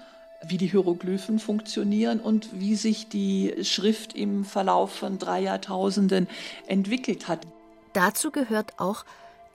wie 0.46 0.58
die 0.58 0.68
Hieroglyphen 0.68 1.40
funktionieren 1.40 2.20
und 2.20 2.60
wie 2.60 2.76
sich 2.76 3.08
die 3.08 3.54
Schrift 3.62 4.14
im 4.14 4.44
Verlauf 4.44 4.92
von 4.92 5.18
drei 5.18 5.40
Jahrtausenden 5.40 6.28
entwickelt 6.68 7.26
hat. 7.26 7.44
Dazu 7.92 8.30
gehört 8.30 8.78
auch 8.78 9.04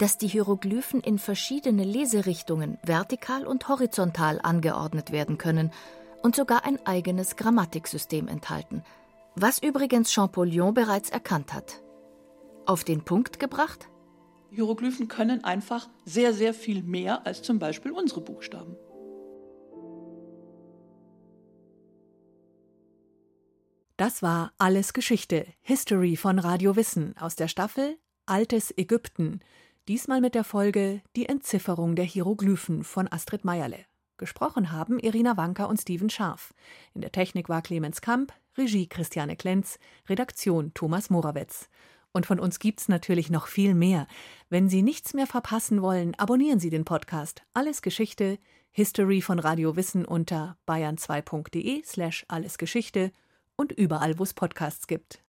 dass 0.01 0.17
die 0.17 0.27
Hieroglyphen 0.27 0.99
in 1.01 1.19
verschiedene 1.19 1.83
Leserichtungen 1.83 2.79
vertikal 2.81 3.45
und 3.45 3.67
horizontal 3.67 4.39
angeordnet 4.41 5.11
werden 5.11 5.37
können 5.37 5.71
und 6.23 6.35
sogar 6.35 6.65
ein 6.65 6.83
eigenes 6.87 7.35
Grammatiksystem 7.35 8.27
enthalten, 8.27 8.81
was 9.35 9.61
übrigens 9.61 10.11
Champollion 10.11 10.73
bereits 10.73 11.11
erkannt 11.11 11.53
hat. 11.53 11.83
Auf 12.65 12.83
den 12.83 13.03
Punkt 13.05 13.39
gebracht? 13.39 13.89
Hieroglyphen 14.49 15.07
können 15.07 15.43
einfach 15.43 15.87
sehr, 16.03 16.33
sehr 16.33 16.55
viel 16.55 16.81
mehr 16.81 17.27
als 17.27 17.43
zum 17.43 17.59
Beispiel 17.59 17.91
unsere 17.91 18.21
Buchstaben. 18.21 18.75
Das 23.97 24.23
war 24.23 24.51
Alles 24.57 24.93
Geschichte, 24.93 25.45
History 25.61 26.15
von 26.15 26.39
Radio 26.39 26.75
Wissen 26.75 27.15
aus 27.19 27.35
der 27.35 27.47
Staffel 27.47 27.99
Altes 28.25 28.73
Ägypten 28.75 29.41
Diesmal 29.91 30.21
mit 30.21 30.35
der 30.35 30.45
Folge 30.45 31.01
Die 31.17 31.25
Entzifferung 31.25 31.97
der 31.97 32.05
Hieroglyphen 32.05 32.85
von 32.85 33.11
Astrid 33.11 33.43
Meierle. 33.43 33.83
Gesprochen 34.15 34.71
haben 34.71 34.99
Irina 34.99 35.35
Wanker 35.35 35.67
und 35.67 35.81
Steven 35.81 36.09
Scharf. 36.09 36.53
In 36.93 37.01
der 37.01 37.11
Technik 37.11 37.49
war 37.49 37.61
Clemens 37.61 37.99
Kamp, 37.99 38.31
Regie 38.57 38.87
Christiane 38.87 39.35
Klenz, 39.35 39.79
Redaktion 40.07 40.73
Thomas 40.73 41.09
Morawetz. 41.09 41.67
Und 42.13 42.25
von 42.25 42.39
uns 42.39 42.59
gibt's 42.59 42.87
natürlich 42.87 43.29
noch 43.29 43.47
viel 43.47 43.73
mehr. 43.73 44.07
Wenn 44.47 44.69
Sie 44.69 44.81
nichts 44.81 45.13
mehr 45.13 45.27
verpassen 45.27 45.81
wollen, 45.81 46.15
abonnieren 46.15 46.61
Sie 46.61 46.69
den 46.69 46.85
Podcast 46.85 47.43
Alles 47.53 47.81
Geschichte, 47.81 48.39
History 48.71 49.21
von 49.21 49.39
Radio 49.39 49.75
Wissen 49.75 50.05
unter 50.05 50.55
bayern2.de 50.69 51.83
slash 51.83 52.23
allesgeschichte 52.29 53.11
und 53.57 53.73
überall, 53.73 54.17
wo 54.19 54.23
es 54.23 54.33
Podcasts 54.33 54.87
gibt. 54.87 55.19